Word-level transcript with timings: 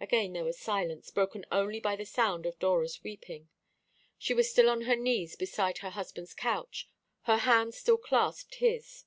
Again 0.00 0.32
there 0.32 0.44
was 0.44 0.60
silence, 0.60 1.10
broken 1.10 1.44
only 1.50 1.80
by 1.80 1.96
the 1.96 2.04
sound 2.06 2.46
of 2.46 2.60
Dora's 2.60 3.02
weeping. 3.02 3.48
She 4.16 4.32
was 4.32 4.48
still 4.48 4.70
on 4.70 4.82
her 4.82 4.94
knees 4.94 5.34
beside 5.34 5.78
her 5.78 5.90
husband's 5.90 6.34
couch; 6.34 6.88
her 7.22 7.38
hand 7.38 7.74
still 7.74 7.96
clasped 7.98 8.54
his. 8.54 9.06